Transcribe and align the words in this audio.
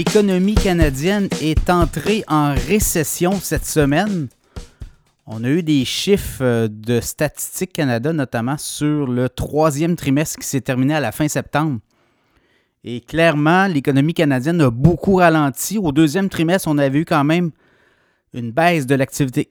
l'économie 0.00 0.54
canadienne 0.54 1.28
est 1.42 1.68
entrée 1.68 2.24
en 2.26 2.54
récession 2.54 3.32
cette 3.32 3.66
semaine. 3.66 4.28
On 5.26 5.44
a 5.44 5.48
eu 5.50 5.62
des 5.62 5.84
chiffres 5.84 6.42
euh, 6.42 6.68
de 6.70 7.02
Statistique 7.02 7.74
Canada, 7.74 8.14
notamment 8.14 8.56
sur 8.56 9.06
le 9.06 9.28
troisième 9.28 9.96
trimestre 9.96 10.38
qui 10.38 10.46
s'est 10.46 10.62
terminé 10.62 10.94
à 10.94 11.00
la 11.00 11.12
fin 11.12 11.28
septembre. 11.28 11.80
Et 12.82 13.02
clairement, 13.02 13.66
l'économie 13.66 14.14
canadienne 14.14 14.62
a 14.62 14.70
beaucoup 14.70 15.16
ralenti. 15.16 15.76
Au 15.76 15.92
deuxième 15.92 16.30
trimestre, 16.30 16.66
on 16.68 16.78
avait 16.78 17.00
eu 17.00 17.04
quand 17.04 17.24
même 17.24 17.50
une 18.32 18.52
baisse 18.52 18.86
de 18.86 18.94
l'activité, 18.94 19.50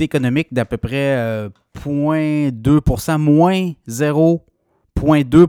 économique 0.00 0.52
d'à 0.52 0.64
peu 0.64 0.76
près 0.76 1.48
0,2% 1.84 3.10
euh, 3.12 3.18
moins 3.18 3.70
0,2 3.88 5.46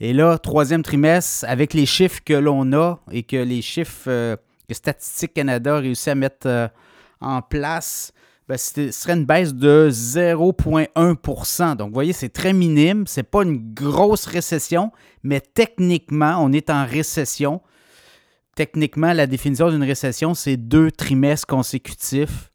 Et 0.00 0.12
là, 0.12 0.38
troisième 0.38 0.82
trimestre, 0.82 1.44
avec 1.48 1.72
les 1.74 1.86
chiffres 1.86 2.20
que 2.24 2.34
l'on 2.34 2.72
a 2.72 3.00
et 3.12 3.22
que 3.22 3.36
les 3.36 3.62
chiffres 3.62 4.08
euh, 4.08 4.36
que 4.68 4.74
Statistique 4.74 5.34
Canada 5.34 5.76
a 5.76 5.80
réussi 5.80 6.10
à 6.10 6.14
mettre 6.14 6.70
en 7.20 7.42
place, 7.42 8.12
ben, 8.46 8.58
ce 8.58 8.90
serait 8.90 9.14
une 9.14 9.24
baisse 9.24 9.54
de 9.54 9.88
0,1% 9.90 11.76
Donc, 11.76 11.88
vous 11.88 11.94
voyez, 11.94 12.12
c'est 12.12 12.28
très 12.28 12.52
minime. 12.52 13.06
Ce 13.06 13.20
n'est 13.20 13.24
pas 13.24 13.42
une 13.42 13.72
grosse 13.72 14.26
récession, 14.26 14.92
mais 15.22 15.40
techniquement, 15.40 16.36
on 16.40 16.52
est 16.52 16.68
en 16.68 16.84
récession. 16.84 17.62
Techniquement, 18.54 19.14
la 19.14 19.26
définition 19.26 19.70
d'une 19.70 19.82
récession, 19.82 20.34
c'est 20.34 20.58
deux 20.58 20.90
trimestres 20.90 21.46
consécutifs, 21.46 22.50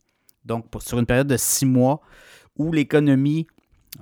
donc 0.46 0.66
sur 0.80 1.00
une 1.00 1.06
période 1.06 1.28
de 1.28 1.38
six 1.38 1.66
mois, 1.66 2.02
où 2.56 2.72
l'économie 2.72 3.48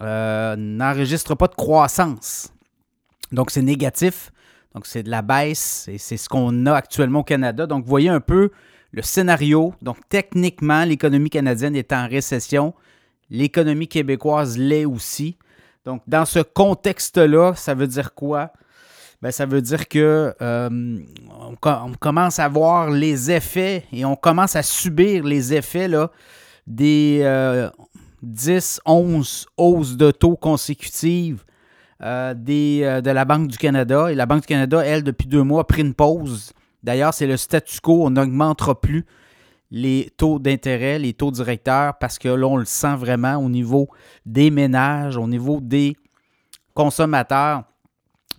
euh, 0.02 0.56
n'enregistre 0.58 1.36
pas 1.36 1.48
de 1.48 1.56
croissance. 1.56 2.52
Donc, 3.32 3.52
c'est 3.52 3.62
négatif. 3.62 4.32
Donc, 4.74 4.86
c'est 4.86 5.04
de 5.04 5.10
la 5.10 5.22
baisse 5.22 5.88
et 5.92 5.98
c'est 5.98 6.18
ce 6.18 6.30
qu'on 6.30 6.66
a 6.66 6.74
actuellement 6.74 7.20
au 7.20 7.24
Canada. 7.24 7.66
Donc, 7.66 7.84
vous 7.84 7.90
voyez 7.90 8.10
un 8.10 8.20
peu 8.20 8.52
le 8.92 9.02
scénario. 9.02 9.74
Donc, 9.82 9.98
techniquement, 10.10 10.84
l'économie 10.84 11.30
canadienne 11.30 11.76
est 11.76 11.92
en 11.94 12.08
récession. 12.08 12.74
L'économie 13.30 13.88
québécoise 13.88 14.58
l'est 14.58 14.86
aussi. 14.86 15.38
Donc, 15.86 16.02
dans 16.08 16.26
ce 16.26 16.40
contexte-là, 16.40 17.54
ça 17.56 17.74
veut 17.74 17.88
dire 17.88 18.14
quoi? 18.14 18.52
Bien, 19.22 19.32
ça 19.32 19.48
veut 19.48 19.62
dire 19.62 19.88
que 19.88 20.36
euh, 20.42 21.00
on, 21.64 21.94
commence 22.00 22.38
à 22.38 22.48
voir 22.48 22.92
les 22.92 23.32
effets 23.32 23.86
et 23.92 24.06
on 24.06 24.16
commence 24.16 24.56
à 24.56 24.62
subir 24.62 25.24
les 25.24 25.56
effets 25.56 25.88
là, 25.88 26.12
des 26.68 27.20
10, 28.22 28.80
euh, 28.86 28.92
11 28.92 29.48
hausses 29.58 29.98
de 29.98 30.12
taux 30.12 30.36
consécutives 30.36 31.44
euh, 32.02 32.34
des, 32.34 33.02
de 33.04 33.12
la 33.12 33.26
Banque 33.26 33.48
du 33.48 33.58
Canada. 33.58 34.12
Et 34.12 34.16
la 34.16 34.26
Banque 34.26 34.42
du 34.42 34.48
Canada, 34.48 34.84
elle, 34.86 35.04
depuis 35.04 35.28
deux 35.28 35.44
mois, 35.44 35.62
a 35.62 35.64
pris 35.64 35.82
une 35.82 35.94
pause 35.94 36.54
D'ailleurs, 36.84 37.14
c'est 37.14 37.28
le 37.28 37.38
statu 37.38 37.82
quo. 37.82 38.06
On 38.06 38.12
n'augmentera 38.12 38.80
plus 38.80 39.06
les 39.72 40.10
taux 40.16 40.40
d'intérêt, 40.40 41.00
les 41.00 41.14
taux 41.14 41.32
directeurs, 41.32 41.98
parce 41.98 42.18
que 42.18 42.30
là, 42.30 42.48
on 42.48 42.56
le 42.56 42.66
sent 42.66 42.96
vraiment 42.96 43.36
au 43.36 43.50
niveau 43.50 43.90
des 44.26 44.50
ménages, 44.50 45.18
au 45.18 45.28
niveau 45.28 45.60
des 45.60 45.98
consommateurs. 46.74 47.64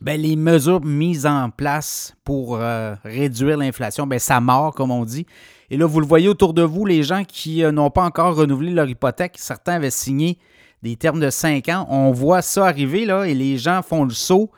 Bien, 0.01 0.17
les 0.17 0.37
mesures 0.37 0.83
mises 0.83 1.27
en 1.27 1.51
place 1.51 2.15
pour 2.25 2.57
euh, 2.57 2.95
réduire 3.05 3.59
l'inflation, 3.59 4.07
bien, 4.07 4.19
ça 4.19 4.41
mord, 4.41 4.73
comme 4.75 4.93
on 4.93 5.05
dit. 5.05 5.27
Et 5.71 5.77
là, 5.77 5.87
vous 5.87 6.01
le 6.01 6.07
voyez 6.07 6.29
autour 6.29 6.55
de 6.55 6.63
vous, 6.63 6.87
les 6.87 7.03
gens 7.03 7.25
qui 7.25 7.65
euh, 7.65 7.73
n'ont 7.73 7.91
pas 7.91 8.05
encore 8.05 8.37
renouvelé 8.37 8.71
leur 8.71 8.89
hypothèque, 8.89 9.35
certains 9.37 9.75
avaient 9.75 9.91
signé 9.91 10.39
des 10.83 10.97
termes 10.97 11.21
de 11.21 11.31
5 11.31 11.69
ans. 11.69 11.87
On 11.91 12.13
voit 12.13 12.43
ça 12.43 12.67
arriver, 12.67 13.05
là, 13.05 13.25
et 13.25 13.35
les 13.35 13.59
gens 13.59 13.83
font 13.83 14.05
le 14.05 14.11
saut 14.11 14.51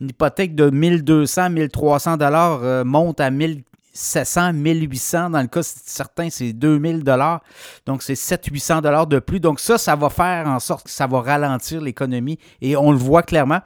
une 0.00 0.10
hypothèque 0.10 0.54
de 0.54 0.70
1200, 0.70 1.50
1300 1.50 2.16
dollars 2.16 2.60
euh, 2.62 2.84
monte 2.84 3.20
à 3.20 3.30
1700, 3.30 4.52
1800. 4.52 5.30
Dans 5.30 5.40
le 5.40 5.46
cas 5.46 5.62
certains, 5.62 6.30
c'est 6.30 6.52
2000 6.52 7.04
dollars. 7.04 7.42
Donc, 7.86 8.02
c'est 8.02 8.14
700-800 8.14 8.82
dollars 8.82 9.06
de 9.06 9.18
plus. 9.18 9.40
Donc, 9.40 9.60
ça, 9.60 9.78
ça 9.78 9.96
va 9.96 10.10
faire 10.10 10.46
en 10.46 10.60
sorte 10.60 10.84
que 10.84 10.90
ça 10.90 11.06
va 11.06 11.20
ralentir 11.20 11.80
l'économie. 11.80 12.38
Et 12.60 12.76
on 12.76 12.92
le 12.92 12.98
voit 12.98 13.22
clairement. 13.22 13.60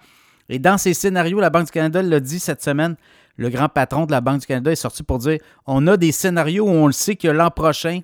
Et 0.48 0.58
dans 0.58 0.78
ces 0.78 0.94
scénarios, 0.94 1.40
la 1.40 1.50
Banque 1.50 1.66
du 1.66 1.72
Canada 1.72 2.02
l'a 2.02 2.20
dit 2.20 2.38
cette 2.38 2.62
semaine, 2.62 2.96
le 3.36 3.50
grand 3.50 3.68
patron 3.68 4.06
de 4.06 4.12
la 4.12 4.20
Banque 4.20 4.40
du 4.40 4.46
Canada 4.46 4.72
est 4.72 4.76
sorti 4.76 5.02
pour 5.02 5.18
dire 5.18 5.38
on 5.66 5.86
a 5.86 5.96
des 5.96 6.10
scénarios 6.10 6.64
où 6.64 6.70
on 6.70 6.86
le 6.86 6.92
sait 6.92 7.16
que 7.16 7.28
l'an 7.28 7.50
prochain, 7.50 8.00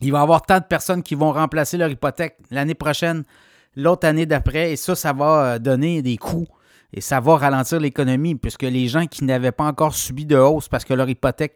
il 0.00 0.12
va 0.12 0.18
y 0.18 0.22
avoir 0.22 0.42
tant 0.42 0.58
de 0.58 0.64
personnes 0.64 1.02
qui 1.02 1.14
vont 1.14 1.32
remplacer 1.32 1.76
leur 1.76 1.90
hypothèque 1.90 2.36
l'année 2.50 2.74
prochaine, 2.74 3.24
l'autre 3.76 4.06
année 4.06 4.26
d'après, 4.26 4.72
et 4.72 4.76
ça, 4.76 4.94
ça 4.94 5.12
va 5.12 5.44
euh, 5.44 5.58
donner 5.58 6.02
des 6.02 6.16
coûts 6.16 6.46
et 6.92 7.00
ça 7.00 7.20
va 7.20 7.36
ralentir 7.36 7.78
l'économie, 7.78 8.34
puisque 8.34 8.62
les 8.62 8.88
gens 8.88 9.06
qui 9.06 9.24
n'avaient 9.24 9.52
pas 9.52 9.64
encore 9.64 9.94
subi 9.94 10.26
de 10.26 10.36
hausse 10.36 10.68
parce 10.68 10.84
que 10.84 10.94
leur 10.94 11.08
hypothèque 11.08 11.54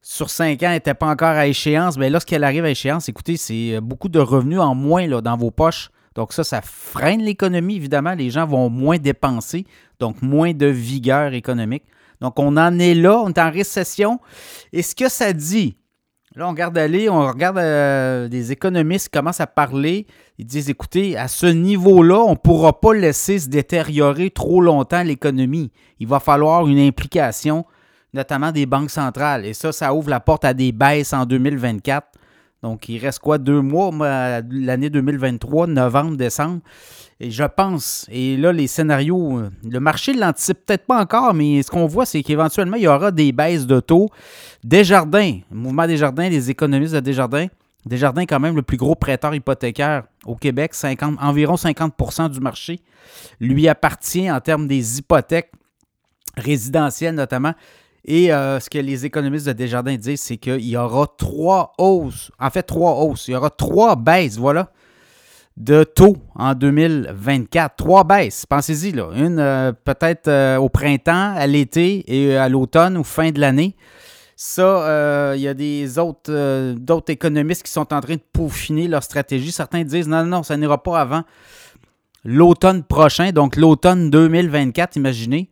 sur 0.00 0.30
5 0.30 0.62
ans 0.62 0.70
n'était 0.70 0.94
pas 0.94 1.06
encore 1.06 1.28
à 1.28 1.46
échéance, 1.46 1.96
bien 1.96 2.08
lorsqu'elle 2.08 2.42
arrive 2.44 2.64
à 2.64 2.70
échéance, 2.70 3.08
écoutez, 3.08 3.36
c'est 3.36 3.76
euh, 3.76 3.80
beaucoup 3.80 4.08
de 4.08 4.18
revenus 4.18 4.60
en 4.60 4.74
moins 4.74 5.06
dans 5.20 5.36
vos 5.36 5.50
poches. 5.50 5.90
Donc 6.14 6.32
ça, 6.32 6.44
ça 6.44 6.60
freine 6.60 7.22
l'économie, 7.22 7.76
évidemment. 7.76 8.12
Les 8.12 8.30
gens 8.30 8.46
vont 8.46 8.68
moins 8.68 8.98
dépenser, 8.98 9.64
donc 9.98 10.20
moins 10.20 10.52
de 10.52 10.66
vigueur 10.66 11.32
économique. 11.32 11.84
Donc 12.20 12.38
on 12.38 12.56
en 12.56 12.78
est 12.78 12.94
là, 12.94 13.18
on 13.18 13.30
est 13.30 13.38
en 13.38 13.50
récession. 13.50 14.20
Et 14.72 14.82
ce 14.82 14.94
que 14.94 15.08
ça 15.08 15.32
dit, 15.32 15.76
Là, 16.34 16.46
on 16.46 16.50
regarde 16.50 16.78
aller, 16.78 17.10
on 17.10 17.26
regarde 17.26 17.58
euh, 17.58 18.26
des 18.26 18.52
économistes 18.52 19.08
qui 19.08 19.18
commencent 19.18 19.40
à 19.40 19.46
parler. 19.46 20.06
Ils 20.38 20.46
disent 20.46 20.70
écoutez, 20.70 21.16
à 21.16 21.28
ce 21.28 21.44
niveau-là, 21.44 22.20
on 22.20 22.30
ne 22.30 22.36
pourra 22.36 22.80
pas 22.80 22.94
laisser 22.94 23.38
se 23.38 23.48
détériorer 23.48 24.30
trop 24.30 24.62
longtemps 24.62 25.02
l'économie. 25.02 25.70
Il 26.00 26.06
va 26.06 26.20
falloir 26.20 26.66
une 26.66 26.78
implication, 26.78 27.66
notamment 28.14 28.50
des 28.50 28.64
banques 28.64 28.90
centrales. 28.90 29.44
Et 29.44 29.52
ça, 29.52 29.72
ça 29.72 29.92
ouvre 29.92 30.08
la 30.08 30.20
porte 30.20 30.46
à 30.46 30.54
des 30.54 30.72
baisses 30.72 31.12
en 31.12 31.26
2024. 31.26 32.06
Donc, 32.62 32.88
il 32.88 32.98
reste 32.98 33.18
quoi? 33.18 33.38
Deux 33.38 33.60
mois, 33.60 33.90
l'année 34.50 34.90
2023, 34.90 35.66
novembre, 35.66 36.16
décembre. 36.16 36.60
Et 37.18 37.30
je 37.30 37.44
pense, 37.44 38.06
et 38.10 38.36
là, 38.36 38.52
les 38.52 38.66
scénarios, 38.66 39.42
le 39.68 39.80
marché 39.80 40.12
ne 40.12 40.20
l'anticipe 40.20 40.66
peut-être 40.66 40.86
pas 40.86 41.00
encore, 41.00 41.34
mais 41.34 41.62
ce 41.62 41.70
qu'on 41.70 41.86
voit, 41.86 42.06
c'est 42.06 42.22
qu'éventuellement, 42.22 42.76
il 42.76 42.82
y 42.82 42.88
aura 42.88 43.12
des 43.12 43.30
baisses 43.32 43.66
de 43.66 43.78
taux. 43.80 44.08
Desjardins, 44.64 45.38
le 45.50 45.56
mouvement 45.56 45.86
Desjardins, 45.86 46.28
les 46.28 46.50
économistes 46.50 46.94
de 46.94 47.00
Desjardins, 47.00 47.46
Desjardins, 47.84 48.26
quand 48.26 48.40
même, 48.40 48.56
le 48.56 48.62
plus 48.62 48.76
gros 48.76 48.94
prêteur 48.94 49.34
hypothécaire 49.34 50.04
au 50.24 50.36
Québec, 50.36 50.74
50, 50.74 51.16
environ 51.20 51.54
50% 51.54 52.30
du 52.30 52.40
marché, 52.40 52.80
lui 53.40 53.68
appartient 53.68 54.30
en 54.30 54.40
termes 54.40 54.68
des 54.68 54.98
hypothèques 54.98 55.52
résidentielles 56.36 57.14
notamment. 57.14 57.54
Et 58.04 58.32
euh, 58.32 58.58
ce 58.58 58.68
que 58.68 58.78
les 58.78 59.06
économistes 59.06 59.46
de 59.46 59.52
Desjardins 59.52 59.96
disent, 59.96 60.22
c'est 60.22 60.36
qu'il 60.36 60.64
y 60.64 60.76
aura 60.76 61.06
trois 61.16 61.72
hausses, 61.78 62.32
en 62.38 62.50
fait 62.50 62.64
trois 62.64 62.94
hausses, 62.96 63.28
il 63.28 63.32
y 63.32 63.34
aura 63.36 63.50
trois 63.50 63.94
baisses, 63.94 64.38
voilà, 64.38 64.70
de 65.56 65.84
taux 65.84 66.16
en 66.34 66.54
2024. 66.54 67.76
Trois 67.76 68.02
baisses, 68.02 68.44
pensez-y, 68.46 68.92
là. 68.92 69.08
Une 69.14 69.38
euh, 69.38 69.72
peut-être 69.72 70.26
euh, 70.26 70.56
au 70.56 70.68
printemps, 70.68 71.34
à 71.36 71.46
l'été 71.46 72.04
et 72.08 72.36
à 72.36 72.48
l'automne 72.48 72.96
ou 72.96 73.04
fin 73.04 73.30
de 73.30 73.40
l'année. 73.40 73.76
Ça, 74.34 75.34
il 75.36 75.40
y 75.40 75.46
a 75.46 75.54
des 75.54 76.00
autres, 76.00 76.72
d'autres 76.74 77.12
économistes 77.12 77.62
qui 77.62 77.70
sont 77.70 77.92
en 77.92 78.00
train 78.00 78.14
de 78.14 78.22
peaufiner 78.32 78.88
leur 78.88 79.04
stratégie. 79.04 79.52
Certains 79.52 79.84
disent 79.84 80.08
non, 80.08 80.24
non, 80.24 80.42
ça 80.42 80.56
n'ira 80.56 80.82
pas 80.82 80.98
avant 80.98 81.22
l'automne 82.24 82.82
prochain, 82.82 83.30
donc 83.30 83.56
l'automne 83.56 84.10
2024, 84.10 84.96
imaginez. 84.96 85.48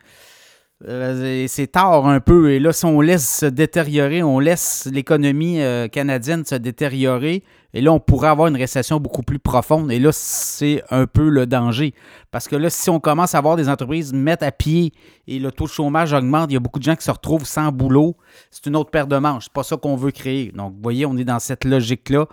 Euh, 0.89 1.45
c'est 1.47 1.67
tard 1.67 2.07
un 2.07 2.21
peu. 2.21 2.53
Et 2.53 2.59
là, 2.59 2.73
si 2.73 2.87
on 2.87 3.01
laisse 3.01 3.41
se 3.41 3.47
détériorer, 3.47 4.23
on 4.23 4.39
laisse 4.39 4.89
l'économie 4.91 5.61
euh, 5.61 5.89
canadienne 5.89 6.45
se 6.45 6.55
détériorer, 6.55 7.45
et 7.73 7.81
là, 7.81 7.93
on 7.93 8.01
pourrait 8.01 8.29
avoir 8.29 8.49
une 8.49 8.57
récession 8.57 8.99
beaucoup 8.99 9.23
plus 9.23 9.39
profonde. 9.39 9.93
Et 9.93 9.99
là, 9.99 10.11
c'est 10.13 10.83
un 10.91 11.07
peu 11.07 11.29
le 11.29 11.47
danger. 11.47 11.95
Parce 12.31 12.49
que 12.49 12.57
là, 12.57 12.69
si 12.71 12.91
on 12.91 12.99
commence 12.99 13.35
à 13.35 13.41
voir 13.41 13.57
des 13.57 13.69
entreprises 13.69 14.13
mettre 14.13 14.45
à 14.45 14.51
pied 14.51 14.93
et 15.29 15.39
le 15.39 15.53
taux 15.53 15.65
de 15.65 15.71
chômage 15.71 16.13
augmente, 16.13 16.51
il 16.51 16.55
y 16.55 16.57
a 16.57 16.61
beaucoup 16.61 16.81
de 16.81 16.85
gens 16.85 16.97
qui 16.97 17.05
se 17.05 17.11
retrouvent 17.11 17.47
sans 17.47 17.71
boulot, 17.71 18.17
c'est 18.51 18.67
une 18.67 18.75
autre 18.75 18.91
paire 18.91 19.07
de 19.07 19.17
manches. 19.19 19.45
C'est 19.45 19.53
pas 19.53 19.63
ça 19.63 19.77
qu'on 19.77 19.97
veut 19.97 20.11
créer. 20.11 20.51
Donc, 20.53 20.73
vous 20.75 20.83
voyez, 20.83 21.07
on 21.07 21.17
est 21.17 21.25
dans 21.25 21.39
cette 21.39 21.65
logique-là. 21.65 22.27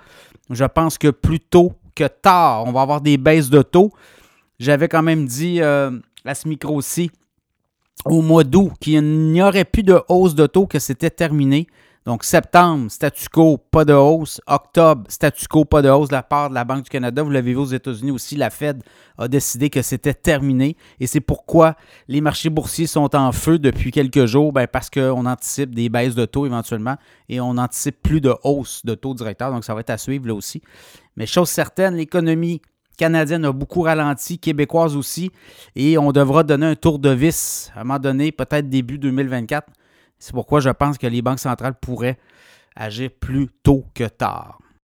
Je 0.50 0.66
pense 0.66 0.98
que 0.98 1.10
plus 1.10 1.40
tôt 1.40 1.74
que 1.96 2.06
tard, 2.06 2.64
on 2.66 2.72
va 2.72 2.82
avoir 2.82 3.02
des 3.02 3.18
baisses 3.18 3.50
de 3.50 3.62
taux. 3.62 3.92
J'avais 4.60 4.88
quand 4.88 5.04
même 5.04 5.26
dit 5.28 5.62
euh, 5.62 5.92
à 6.26 6.34
ce 6.34 6.48
micro-ci 6.48 7.12
au 8.06 8.22
mois 8.22 8.44
d'août 8.44 8.72
qu'il 8.80 9.32
n'y 9.32 9.42
aurait 9.42 9.66
plus 9.66 9.84
de 9.84 10.00
hausse 10.10 10.36
de 10.36 10.48
taux, 10.48 10.68
que 10.68 10.80
c'était 10.80 11.10
terminé. 11.10 11.68
Donc, 12.08 12.24
septembre, 12.24 12.90
statu 12.90 13.28
quo, 13.28 13.58
pas 13.58 13.84
de 13.84 13.92
hausse. 13.92 14.40
Octobre, 14.48 15.04
statu 15.10 15.46
quo, 15.50 15.66
pas 15.66 15.82
de 15.82 15.90
hausse 15.90 16.08
de 16.08 16.14
la 16.14 16.24
part 16.24 16.50
de 16.50 16.56
la 16.56 16.64
Banque 16.64 16.84
du 16.84 16.90
Canada. 16.90 17.22
Vous 17.22 17.30
l'avez 17.30 17.52
vu 17.52 17.58
aux 17.58 17.66
États-Unis 17.66 18.12
aussi, 18.12 18.38
la 18.38 18.50
Fed 18.50 18.82
a 19.18 19.28
décidé 19.28 19.70
que 19.70 19.82
c'était 19.82 20.14
terminé. 20.14 20.78
Et 21.02 21.08
c'est 21.08 21.20
pourquoi 21.20 21.76
les 22.08 22.22
marchés 22.22 22.50
boursiers 22.50 22.88
sont 22.88 23.14
en 23.14 23.34
feu 23.34 23.60
depuis 23.60 23.92
quelques 23.92 24.26
jours, 24.26 24.54
ben 24.54 24.68
parce 24.68 24.90
qu'on 24.90 25.26
anticipe 25.26 25.76
des 25.76 25.90
baisses 25.90 26.16
de 26.16 26.24
taux 26.24 26.46
éventuellement 26.46 26.96
et 27.28 27.42
on 27.42 27.58
anticipe 27.58 28.02
plus 28.02 28.22
de 28.22 28.34
hausse 28.46 28.86
de 28.86 28.96
taux 28.96 29.14
directeur. 29.14 29.52
Donc, 29.52 29.66
ça 29.66 29.74
va 29.74 29.82
être 29.82 29.90
à 29.90 29.98
suivre 29.98 30.28
là 30.28 30.34
aussi. 30.34 30.62
Mais 31.18 31.26
chose 31.26 31.50
certaine, 31.50 31.96
l'économie 31.96 32.62
canadienne 32.98 33.46
a 33.46 33.52
beaucoup 33.52 33.84
ralenti, 33.84 34.40
québécoise 34.40 34.96
aussi, 34.96 35.32
et 35.76 35.98
on 35.98 36.12
devra 36.12 36.44
donner 36.44 36.66
un 36.66 36.76
tour 36.76 37.00
de 37.00 37.10
vis 37.10 37.72
à 37.76 37.82
un 37.82 37.84
moment 37.84 38.00
donné, 38.00 38.32
peut-être 38.32 38.68
début 38.68 38.98
2024. 38.98 39.68
C'est 40.20 40.34
pourquoi 40.34 40.60
je 40.60 40.70
pense 40.70 40.98
que 40.98 41.08
les 41.08 41.22
banques 41.22 41.40
centrales 41.40 41.76
pourraient 41.80 42.18
agir 42.76 43.12
plus 43.20 43.48
tôt 43.64 43.86
que 43.94 44.06
tard. 44.06 44.60